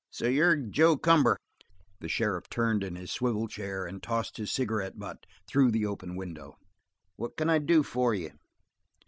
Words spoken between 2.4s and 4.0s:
turned in his swivel chair